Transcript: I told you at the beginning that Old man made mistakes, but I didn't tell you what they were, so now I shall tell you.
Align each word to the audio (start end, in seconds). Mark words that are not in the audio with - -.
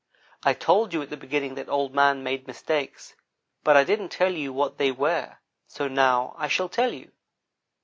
I 0.41 0.53
told 0.55 0.95
you 0.95 1.03
at 1.03 1.11
the 1.11 1.15
beginning 1.15 1.53
that 1.53 1.69
Old 1.69 1.93
man 1.93 2.23
made 2.23 2.47
mistakes, 2.47 3.13
but 3.63 3.77
I 3.77 3.83
didn't 3.83 4.09
tell 4.09 4.31
you 4.33 4.51
what 4.51 4.79
they 4.79 4.91
were, 4.91 5.37
so 5.67 5.87
now 5.87 6.33
I 6.39 6.47
shall 6.47 6.69
tell 6.69 6.91
you. 6.91 7.11